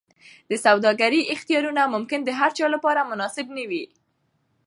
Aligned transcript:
د 0.49 0.51
سوداګرۍ 0.65 1.21
اختیارونه 1.33 1.81
ممکن 1.93 2.19
د 2.23 2.29
هرچا 2.39 2.65
لپاره 2.75 3.07
مناسب 3.11 3.45
نه 3.57 3.63
وي. 3.69 3.83